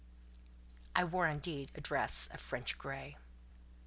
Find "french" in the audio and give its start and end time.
2.41-2.75